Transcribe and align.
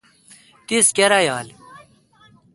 تیس 0.67 0.87
کرایال؟ 0.97 1.47